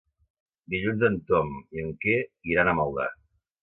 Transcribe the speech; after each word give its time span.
Dilluns 0.75 1.05
en 1.11 1.19
Tom 1.29 1.53
i 1.79 1.87
en 1.87 1.95
Quer 2.05 2.19
iran 2.57 2.75
a 2.75 2.79
Maldà. 2.83 3.11